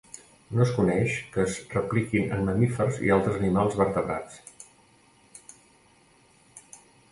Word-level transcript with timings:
No 0.59 0.61
es 0.63 0.69
coneix 0.77 1.17
que 1.35 1.43
es 1.49 1.57
repliquin 1.73 2.33
en 2.37 2.41
mamífers 2.47 2.97
i 3.09 3.13
altres 3.19 3.39
animals 3.41 3.79
vertebrats. 3.83 4.43